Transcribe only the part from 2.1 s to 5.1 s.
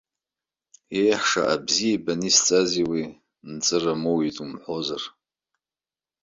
исҵази уи, нҵыра амоуит умҳәозар.